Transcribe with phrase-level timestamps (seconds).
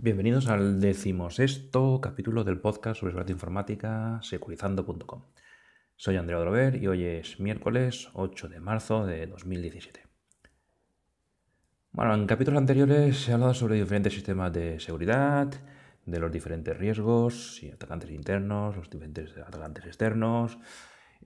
[0.00, 5.24] Bienvenidos al decimosexto capítulo del podcast sobre seguridad informática securizando.com.
[5.96, 10.04] Soy Andrea Drover y hoy es miércoles 8 de marzo de 2017.
[11.90, 15.52] Bueno, en capítulos anteriores ha hablado sobre diferentes sistemas de seguridad,
[16.06, 20.58] de los diferentes riesgos, y atacantes internos, los diferentes atacantes externos.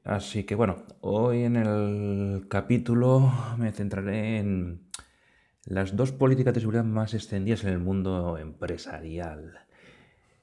[0.02, 4.86] Así que bueno, hoy en el capítulo me centraré en
[5.64, 9.66] las dos políticas de seguridad más extendidas en el mundo empresarial.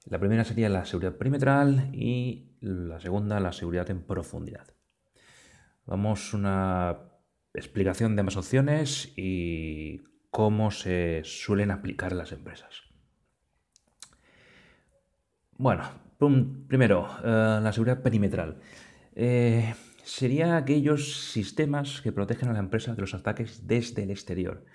[0.06, 4.68] La primera sería la seguridad perimetral y la segunda la seguridad en profundidad.
[5.86, 6.98] Vamos a una
[7.54, 12.84] explicación de ambas opciones y cómo se suelen aplicar las empresas.
[15.58, 15.84] Bueno,
[16.68, 18.60] primero, eh, la seguridad perimetral.
[19.16, 24.66] Eh, sería aquellos sistemas que protegen a la empresa de los ataques desde el exterior.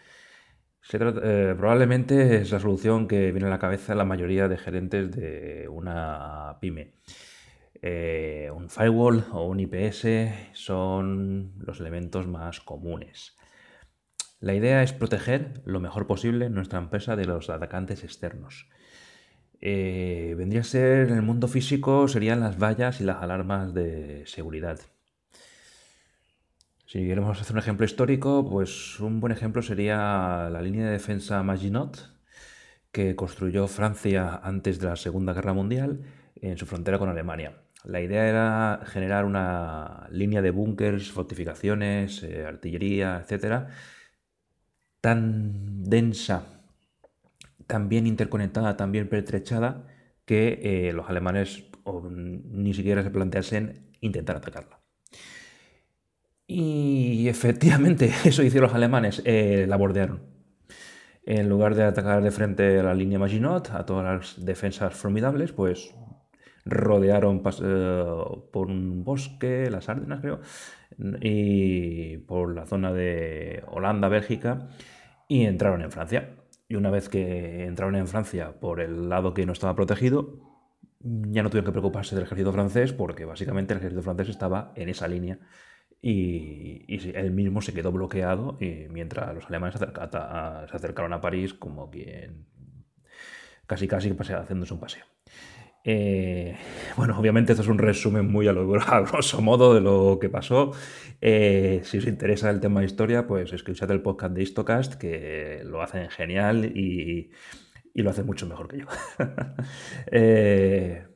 [0.93, 5.11] Eh, probablemente es la solución que viene a la cabeza de la mayoría de gerentes
[5.11, 6.93] de una pyme.
[7.81, 10.07] Eh, un firewall o un IPS
[10.53, 13.37] son los elementos más comunes.
[14.41, 18.69] La idea es proteger lo mejor posible nuestra empresa de los atacantes externos.
[19.61, 24.25] Eh, vendría a ser en el mundo físico serían las vallas y las alarmas de
[24.27, 24.79] seguridad.
[26.95, 31.43] Si queremos hacer un ejemplo histórico, pues un buen ejemplo sería la línea de defensa
[31.43, 32.15] Maginot,
[32.93, 36.03] que construyó Francia antes de la Segunda Guerra Mundial
[36.37, 37.65] en su frontera con Alemania.
[37.83, 43.71] La idea era generar una línea de búnkers, fortificaciones, eh, artillería, etcétera,
[45.01, 46.45] tan densa,
[47.67, 49.89] tan bien interconectada, tan bien pertrechada,
[50.25, 51.65] que eh, los alemanes
[52.15, 54.84] ni siquiera se planteasen intentar atacarla.
[56.47, 60.23] Y efectivamente, eso hicieron los alemanes, eh, la bordearon.
[61.27, 65.53] En lugar de atacar de frente a la línea Maginot, a todas las defensas formidables,
[65.53, 65.95] pues
[66.67, 68.05] rodearon eh,
[68.53, 70.41] por un bosque, las Ardenas creo,
[71.21, 74.69] y por la zona de Holanda, Bélgica,
[75.29, 76.37] y entraron en Francia.
[76.69, 80.41] Y una vez que entraron en Francia por el lado que no estaba protegido,
[81.01, 84.89] ya no tuvieron que preocuparse del ejército francés porque básicamente el ejército francés estaba en
[84.89, 85.39] esa línea
[86.07, 86.85] y,
[87.15, 92.45] él mismo se quedó bloqueado y mientras los alemanes se, acercaron a París como quien
[93.67, 95.05] casi casi haciéndose un paseo.
[95.83, 96.57] Eh,
[96.97, 98.69] bueno, obviamente esto es un resumen muy a, lo,
[99.11, 100.73] grosso modo de lo que pasó.
[101.23, 105.63] Eh, si os interesa el tema de historia, pues escuchad el podcast de Histocast, que
[105.65, 107.31] lo hacen genial y,
[107.95, 108.87] y lo hacen mucho mejor que yo.
[110.13, 111.07] eh,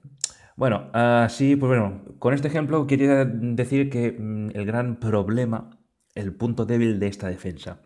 [0.59, 5.71] bueno, así, pues bueno, con este ejemplo quería decir que mm, el gran problema,
[6.17, 7.83] el punto débil de esta defensa,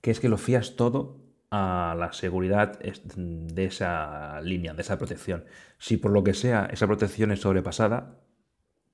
[0.00, 1.20] que es que lo fías todo
[1.52, 5.44] a la seguridad de esa línea, de esa protección.
[5.78, 8.18] Si por lo que sea esa protección es sobrepasada,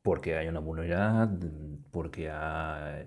[0.02, 1.30] porque hay una vulnerabilidad,
[1.90, 2.24] porque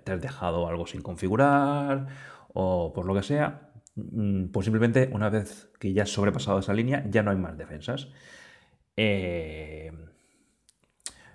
[0.04, 2.08] te has dejado algo sin configurar,
[2.52, 7.04] o por lo que sea, mm, posiblemente una vez que ya has sobrepasado esa línea,
[7.08, 8.08] ya no hay más defensas.
[8.96, 9.92] Eh,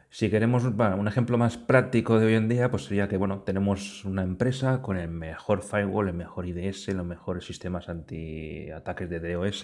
[0.10, 4.04] si queremos un ejemplo más práctico de hoy en día, pues sería que bueno, tenemos
[4.04, 9.64] una empresa con el mejor firewall, el mejor IDS, los mejores sistemas anti-ataques de DOS,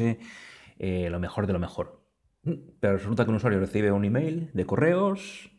[0.79, 2.01] eh, lo mejor de lo mejor.
[2.79, 5.51] Pero resulta que un usuario recibe un email de correos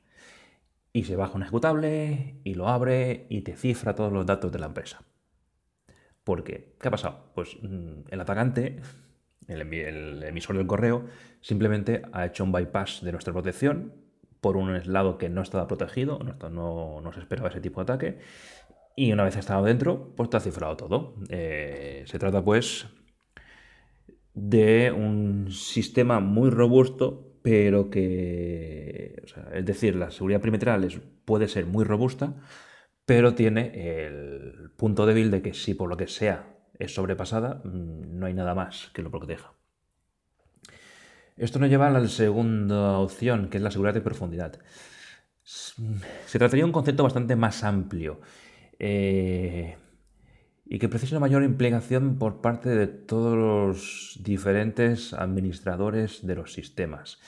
[0.92, 4.58] y se baja un ejecutable y lo abre y te cifra todos los datos de
[4.58, 5.02] la empresa.
[6.24, 6.76] ¿Por qué?
[6.80, 7.30] ¿Qué ha pasado?
[7.34, 8.80] Pues mm, el atacante
[9.48, 11.06] el, emisor del correo
[11.40, 13.94] simplemente ha hecho un bypass de nuestra protección
[14.40, 18.18] por un lado que no estaba protegido, no, se esperaba ese tipo de ataque,
[18.94, 21.14] y una vez estado dentro, pues está cifrado todo.
[21.28, 22.86] Eh, se trata pues
[24.34, 29.22] de un sistema muy robusto, pero que,
[29.54, 30.88] es decir, la seguridad perimetral
[31.24, 32.36] puede ser muy robusta,
[33.04, 38.18] pero tiene el punto débil de que si por lo que sea es sobrepasada, mm,
[38.18, 39.52] no hay nada más que lo proteja.
[41.36, 44.58] Esto nos lleva a la segunda opción, que es la seguridad de profundidad.
[45.42, 48.20] Se trataría de un concepto bastante más amplio
[48.78, 49.76] eh,
[50.66, 56.52] y que precisa una mayor implicación por parte de todos los diferentes administradores de los
[56.52, 57.18] sistemas.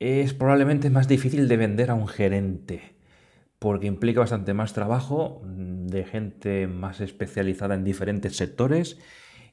[0.00, 2.97] Es probablemente más difícil de vender a un gerente
[3.58, 8.98] porque implica bastante más trabajo mm, de gente más especializada en diferentes sectores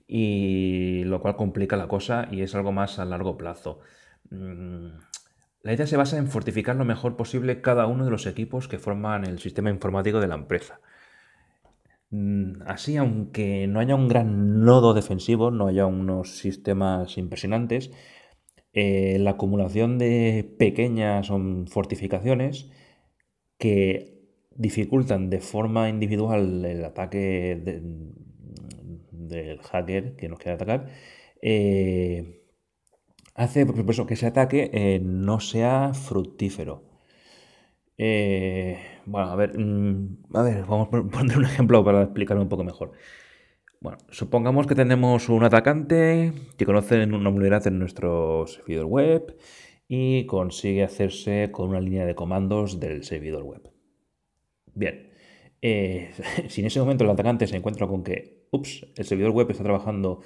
[0.07, 3.79] y lo cual complica la cosa y es algo más a largo plazo.
[4.29, 4.89] Mm,
[5.63, 8.77] la idea se basa en fortificar lo mejor posible cada uno de los equipos que
[8.77, 10.79] forman el sistema informático de la empresa.
[12.11, 17.91] Mm, así, aunque no haya un gran nodo defensivo, no haya unos sistemas impresionantes,
[18.73, 21.29] eh, la acumulación de pequeñas
[21.67, 22.69] fortificaciones
[23.57, 24.15] que
[24.55, 27.61] dificultan de forma individual el ataque
[29.11, 30.87] del hacker que nos quiere atacar,
[31.41, 32.41] eh,
[33.35, 36.83] hace por eso, que ese ataque eh, no sea fructífero.
[39.05, 42.63] bueno, a ver, mm, a ver, vamos a poner un ejemplo para explicarlo un poco
[42.63, 42.91] mejor.
[43.85, 49.37] Bueno, supongamos que tenemos un atacante que conoce una vulnerabilidad en nuestro servidor web
[49.87, 53.71] y consigue hacerse con una línea de comandos del servidor web.
[54.73, 55.09] Bien,
[55.61, 56.11] eh,
[56.49, 59.63] si en ese momento el atacante se encuentra con que, ups, el servidor web está
[59.63, 60.21] trabajando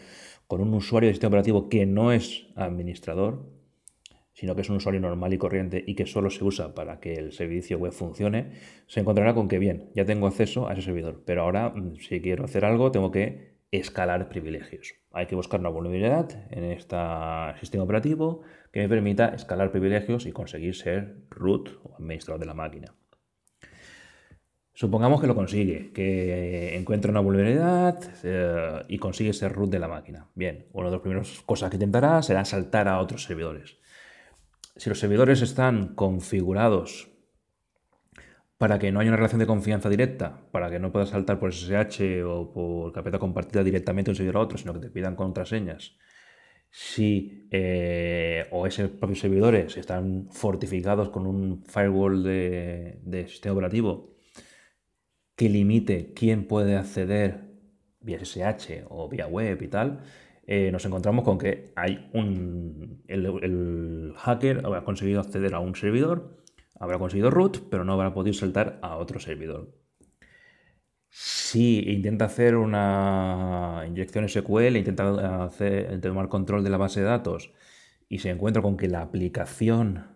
[0.48, 3.46] con un usuario de sistema operativo que no es administrador,
[4.34, 7.14] sino que es un usuario normal y corriente y que solo se usa para que
[7.14, 8.52] el servicio web funcione,
[8.88, 12.22] se encontrará con que, bien, ya tengo acceso a ese servidor, pero ahora mm, si
[12.22, 14.96] quiero hacer algo tengo que escalar privilegios.
[15.12, 16.96] Hay que buscar una vulnerabilidad en este
[17.60, 22.54] sistema operativo que me permita escalar privilegios y conseguir ser root o administrador de la
[22.54, 22.96] máquina.
[24.74, 29.90] Supongamos que lo consigue, que encuentra una vulnerabilidad eh, y consigue ser root de la
[29.90, 30.30] máquina.
[30.36, 33.80] Bien, una de las primeras cosas que intentará será saltar a otros servidores
[34.80, 37.10] si los servidores están configurados
[38.60, 41.54] para que no haya una relación de confianza directa, para que no puedas saltar por
[41.54, 45.16] SSH o por carpeta compartida directamente de un servidor a otro, sino que te pidan
[45.16, 45.96] contraseñas,
[46.70, 54.18] si eh, o esos propios servidores están fortificados con un firewall de, sistema operativo
[55.38, 57.46] que limite quién puede acceder
[58.02, 60.02] vía SSH o vía web y tal,
[60.46, 63.04] eh, nos encontramos con que hay un.
[63.08, 66.39] El, hacker habrá conseguido acceder a un servidor,
[66.80, 69.76] habrá conseguido root, pero no habrá podido saltar a otro servidor.
[71.10, 77.52] Si intenta hacer una inyección SQL, intenta hacer, tomar control de la base de datos
[78.08, 80.08] y se encuentra con que la aplicación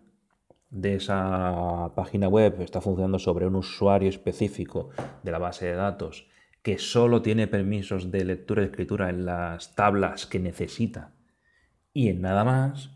[0.70, 4.90] de esa página web está funcionando sobre un usuario específico
[5.22, 6.28] de la base de datos
[6.62, 11.12] que solo tiene permisos de lectura y escritura en las tablas que necesita
[11.92, 12.90] y en nada más,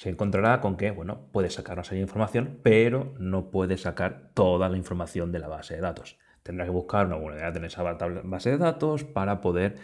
[0.00, 4.30] se encontrará con que, bueno, puede sacar una serie de información, pero no puede sacar
[4.32, 6.16] toda la información de la base de datos.
[6.42, 9.76] Tendrá que buscar una vulnerabilidad en esa base de datos para poder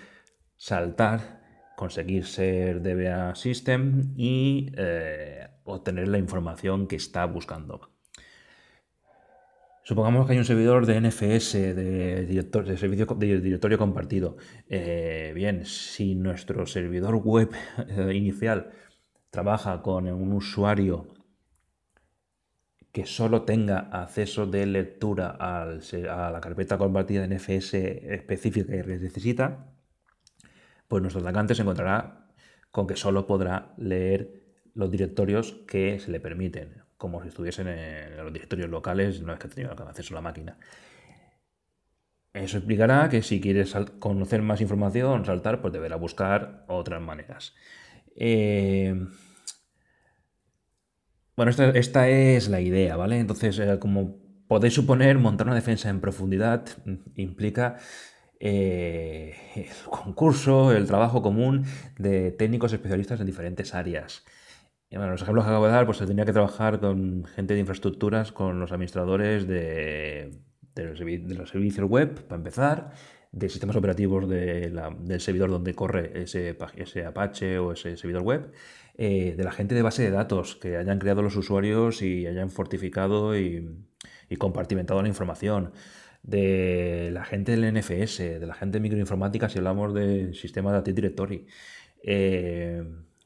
[0.57, 7.91] saltar, conseguir ser DBA System y eh, obtener la información que está buscando.
[9.83, 14.39] Supongamos que hay un servidor de NFS, de, de servicio de directorio compartido.
[14.71, 17.51] Eh, bien, si nuestro servidor web
[17.87, 18.71] eh, inicial
[19.31, 21.08] trabaja con un usuario
[22.93, 29.73] que solo tenga acceso de lectura a la carpeta compartida de NFS específica que necesita,
[30.88, 32.31] pues nuestro atacante se encontrará
[32.70, 34.43] con que solo podrá leer
[34.75, 39.43] los directorios que se le permiten como si estuviesen en los directorios locales una vez
[39.43, 40.56] que tenido acceso a la máquina.
[42.32, 47.55] Eso explicará que si quieres conocer más información, saltar, pues deberá buscar otras maneras.
[48.17, 49.07] Eh,
[51.37, 53.19] bueno, esta, es la idea, ¿vale?
[53.19, 54.17] Entonces, eh, como
[54.49, 56.67] podéis suponer, montar una defensa en profundidad
[57.15, 57.77] implica
[58.41, 61.65] eh, el concurso, el trabajo común
[61.99, 64.25] de técnicos especialistas en diferentes áreas
[64.90, 68.33] los ejemplos que acabo de dar, pues se tenía que trabajar con gente de infraestructuras,
[68.33, 70.38] con los administradores de,
[70.76, 72.93] los, servicios web, para empezar,
[73.37, 76.57] de sistemas operativos del servidor donde corre ese,
[77.07, 78.50] Apache o ese servidor web,
[78.97, 82.49] eh, de la gente de base de datos que hayan creado los usuarios y hayan
[82.49, 83.76] fortificado y,
[84.38, 85.73] compartimentado la información,
[86.23, 90.78] de la gente del NFS, de la gente de microinformática si hablamos de sistemas de
[90.78, 91.47] Active Directory.
[92.02, 92.83] Eh,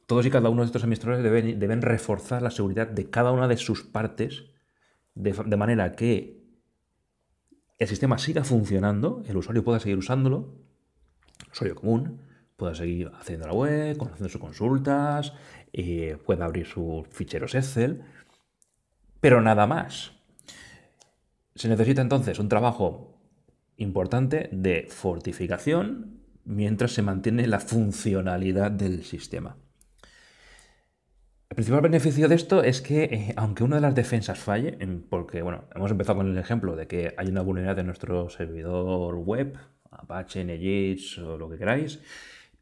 [0.06, 3.56] todos y cada uno de estos administradores deben, reforzar la seguridad de cada una de
[3.56, 4.46] sus partes
[5.14, 6.39] de, manera que
[7.80, 10.54] el sistema siga funcionando, el usuario pueda seguir usándolo,
[11.50, 12.20] usuario común,
[12.58, 15.32] pueda seguir haciendo la web, haciendo sus consultas,
[15.72, 18.02] eh, pueda abrir sus ficheros Excel,
[19.20, 20.12] pero nada más.
[21.54, 23.18] Se necesita entonces un trabajo
[23.78, 29.56] importante de fortificación mientras se mantiene la funcionalidad del sistema.
[31.50, 34.78] El principal beneficio de esto es que, eh, aunque una de las defensas falle,
[35.10, 39.16] porque bueno, hemos empezado con el ejemplo de que hay una vulnerabilidad en nuestro servidor
[39.16, 39.58] web,
[39.90, 41.98] Apache, NetJets o lo que queráis,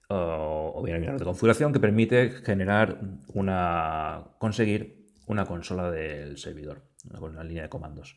[0.09, 2.99] o, bien el de configuración que permite generar
[3.35, 4.25] una.
[4.39, 6.81] conseguir una consola del servidor,
[7.21, 8.17] una, línea de comandos.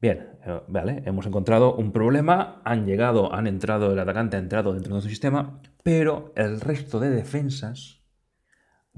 [0.00, 4.72] Bien, eh, vale, hemos encontrado un problema, han llegado, han entrado, el atacante ha entrado
[4.72, 7.97] dentro de nuestro sistema, pero el resto de defensas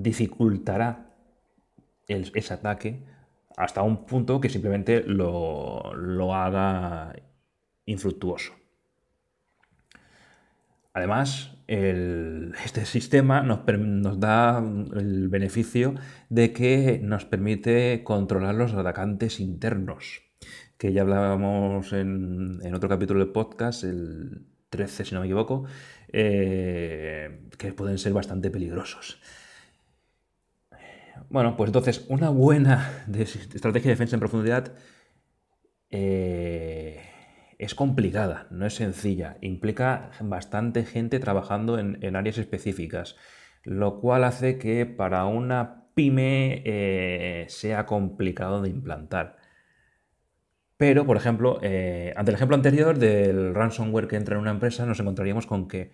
[0.02, 1.14] dificultará
[2.08, 3.04] ese ataque
[3.56, 7.14] hasta un punto que simplemente lo, haga
[7.84, 8.52] infructuoso.
[10.92, 14.58] Además, este sistema nos, nos, da
[14.96, 15.94] el beneficio
[16.28, 20.22] de que nos permite controlar los atacantes internos,
[20.78, 25.64] que ya hablábamos en, otro capítulo del podcast, el 13 si no me equivoco,
[26.12, 29.20] eh, que pueden ser bastante peligrosos.
[31.30, 34.72] Bueno, pues entonces, una buena estrategia de defensa en profundidad
[35.88, 37.00] eh,
[37.56, 39.38] es complicada, no es sencilla.
[39.40, 43.16] Implica bastante gente trabajando en, áreas específicas,
[43.62, 49.36] lo cual hace que para una pyme eh, sea complicado de implantar.
[50.76, 54.84] Pero, por ejemplo, eh, ante el ejemplo anterior del ransomware que entra en una empresa,
[54.84, 55.92] nos encontraríamos con que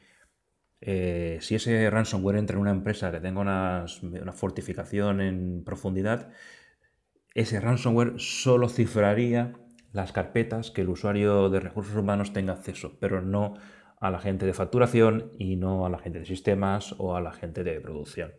[0.80, 3.86] eh, si ese ransomware entra en una empresa que tenga una
[4.32, 6.30] fortificación en profundidad,
[7.34, 9.54] ese ransomware solo cifraría
[9.92, 13.54] las carpetas que el usuario de recursos humanos tenga acceso, pero no
[14.00, 17.32] a la gente de facturación y no a la gente de sistemas o a la
[17.32, 18.34] gente de producción.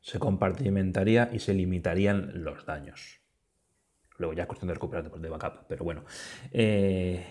[0.00, 3.20] Se compartimentaría y se limitarían los daños.
[4.16, 6.04] Luego ya es cuestión de recuperar después de backup, pero bueno.
[6.50, 7.24] Eh,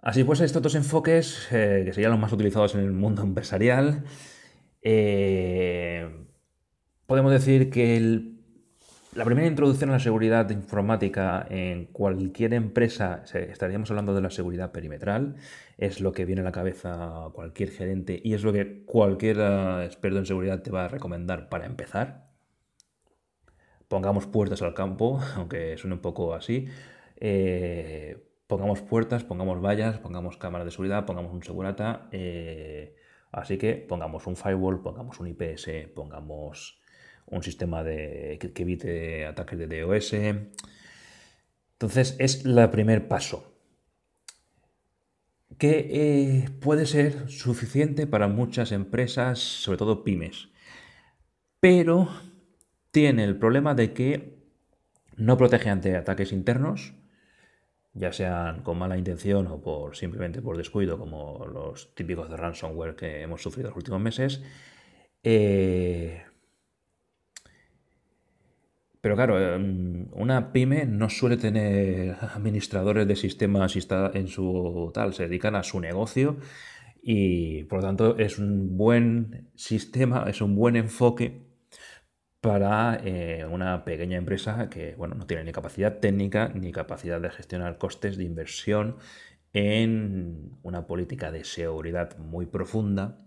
[0.00, 4.04] Así pues, estos dos enfoques, eh, que serían los más utilizados en el mundo empresarial,
[4.80, 6.08] eh,
[7.06, 8.36] podemos decir que
[9.14, 14.70] la primera introducción a la seguridad informática en cualquier empresa, estaríamos hablando de la seguridad
[14.70, 15.34] perimetral,
[15.78, 19.84] es lo que viene a la cabeza cualquier gerente y es lo que cualquier eh,
[19.84, 22.28] experto en seguridad te va a recomendar para empezar.
[23.88, 26.68] Pongamos puertas al campo, aunque suene un poco así
[28.48, 32.08] pongamos puertas, pongamos vallas, pongamos cámaras de seguridad, pongamos un segurata.
[32.10, 32.96] Eh,
[33.30, 36.80] así que pongamos un firewall, pongamos un IPS, pongamos
[37.26, 40.14] un sistema de, que, evite ataques de DOS.
[41.74, 43.54] Entonces es el primer paso.
[45.58, 50.48] Que eh, puede ser suficiente para muchas empresas, sobre todo pymes.
[51.60, 52.08] Pero
[52.92, 54.38] tiene el problema de que
[55.16, 56.94] no protege ante ataques internos
[57.98, 62.96] ya sean con mala intención o por simplemente por descuido, como los típicos de ransomware
[62.96, 64.42] que hemos sufrido los últimos meses.
[65.22, 66.22] Eh,
[69.00, 73.76] pero claro, em, una pyme no suele tener administradores de sistemas
[74.14, 76.36] en su tal, se dedican a su negocio
[77.02, 81.47] y por lo tanto es un buen sistema, es un buen enfoque
[82.40, 87.30] para eh, una pequeña empresa que bueno, no tiene ni capacidad técnica ni capacidad de
[87.30, 88.96] gestionar costes de inversión
[89.52, 93.18] en una política de seguridad muy profunda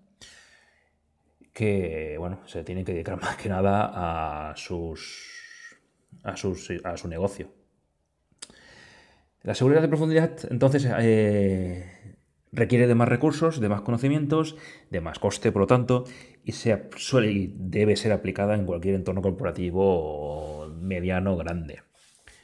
[1.53, 5.41] que bueno, se tiene que dedicar más que nada a sus
[6.23, 7.49] a, sus, a su negocio.
[9.43, 11.90] La seguridad de profundidad, entonces, eh,
[12.51, 14.57] requiere de más recursos, de más conocimientos,
[14.89, 16.03] de más coste, por lo tanto,
[16.43, 21.83] y suele y debe ser aplicada en cualquier entorno corporativo mediano o grande.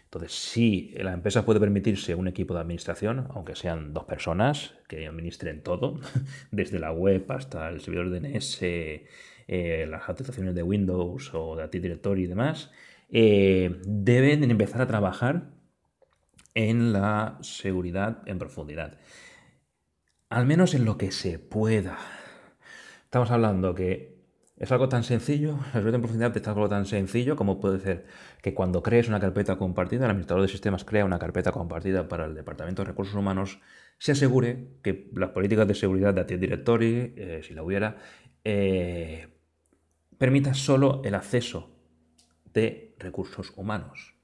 [0.05, 5.05] Entonces, si la empresa puede permitirse un equipo de administración, aunque sean dos personas que
[5.05, 5.99] administren todo,
[6.51, 11.81] desde la web hasta el servidor DNS, eh, las actualizaciones de Windows o de Active
[11.81, 12.71] Directory y demás,
[13.09, 15.49] eh, deben empezar a trabajar
[16.53, 18.97] en la seguridad en profundidad.
[20.29, 21.97] Al menos en lo que se pueda.
[23.05, 24.17] Estamos hablando que
[24.57, 28.05] es algo tan sencillo, la seguridad en profundidad es algo tan sencillo como puede ser
[28.41, 32.25] que cuando crees una carpeta compartida, el administrador de sistemas crea una carpeta compartida para
[32.25, 33.61] el Departamento de Recursos Humanos,
[33.99, 37.95] se asegure que las políticas de seguridad de Active Directory, eh, si la hubiera,
[38.43, 39.29] eh,
[40.17, 41.71] permita solo el acceso
[42.53, 44.15] de recursos humanos.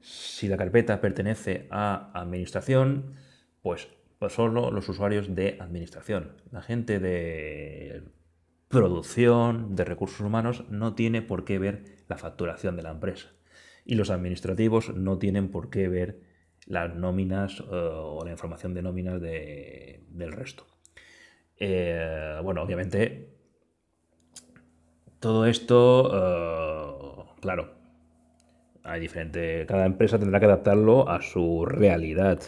[0.00, 3.14] Si la carpeta pertenece a administración,
[3.62, 6.32] pues pues solo los usuarios de administración.
[6.50, 8.02] La gente de
[8.68, 13.28] producción, de recursos humanos, no tiene por qué ver la facturación de la empresa.
[13.84, 16.20] Y los administrativos no tienen por qué ver
[16.66, 20.66] las nóminas eh, o la información de nóminas del resto.
[21.58, 23.30] Eh, bueno, obviamente,
[25.20, 27.70] todo esto, eh, claro,
[28.82, 29.64] hay diferente.
[29.66, 32.40] Cada empresa tendrá que adaptarlo a su realidad.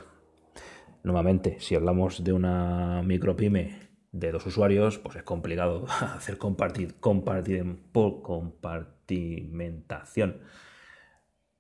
[1.09, 7.65] Nuevamente, si hablamos de una micropyme de dos usuarios, pues es complicado hacer compartir, compartir,
[7.91, 10.37] compartimentación.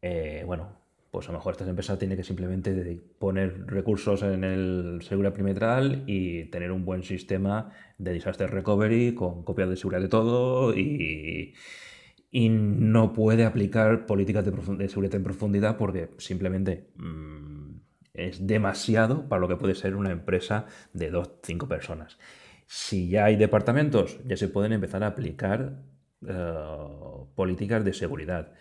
[0.02, 0.76] Eh, bueno,
[1.10, 6.04] pues a lo mejor esta empresa tiene que simplemente poner recursos en el seguridad perimetral
[6.06, 11.54] y tener un buen sistema de disaster recovery con copias de seguridad de todo y,
[12.30, 14.52] y no puede aplicar políticas de,
[14.90, 17.67] seguridad en profundidad porque simplemente mm,
[18.18, 22.18] es demasiado para lo que puede ser una empresa de dos, cinco personas.
[22.66, 25.82] Si ya hay departamentos, ya se pueden empezar a aplicar
[26.26, 26.54] eh,
[27.34, 28.52] políticas de seguridad.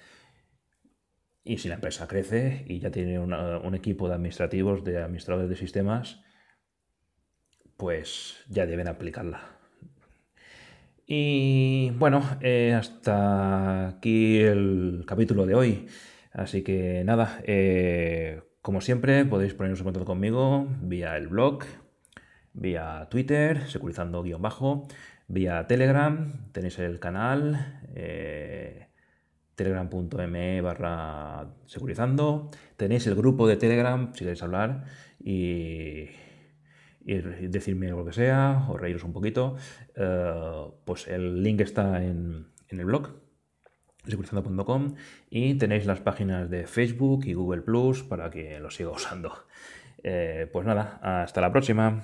[1.44, 5.56] Y si la empresa crece y ya tiene un equipo de administrativos, de administradores de
[5.56, 6.22] sistemas,
[7.78, 9.58] pues ya deben aplicarla.
[11.06, 15.88] Y bueno, eh, hasta aquí el capítulo de hoy.
[16.34, 21.64] Así que nada, eh, como siempre podéis poneros en contacto conmigo vía el blog,
[22.54, 24.88] vía Twitter, securizando-bajo,
[25.28, 27.82] vía Telegram, tenéis el canal.
[27.96, 28.88] Eh,
[29.58, 32.52] telegram.me barra securizando.
[32.78, 34.86] Tenéis el grupo de Telegram si queréis hablar
[35.20, 36.06] y,
[37.04, 39.56] decirme lo que sea o reíros un poquito.
[39.96, 43.10] Eh, pues el link está en, el blog
[44.12, 44.96] securizando.com
[45.30, 49.34] y tenéis las páginas de Facebook y Google Plus para que lo siga usando.
[50.04, 52.04] Eh, pues nada, hasta la próxima.